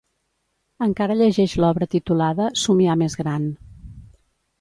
[0.85, 3.47] Encara llegeix l'obra titulada "Somiar més gran"